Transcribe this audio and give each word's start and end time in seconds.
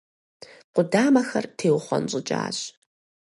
Къудамэхэр 0.73 1.45
теухъуэнщӀыкӀащ. 1.57 2.57